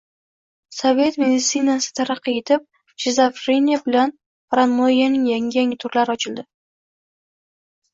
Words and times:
Sovet 0.77 1.19
meditsinasi 1.23 1.91
taraqqiy 1.99 2.41
etib, 2.43 2.65
shizofreniya 3.05 3.81
bilan 3.87 4.17
paranoyyaning 4.25 5.33
yangi-yangi 5.37 5.83
turlari 5.87 6.21
ochildi. 6.21 6.53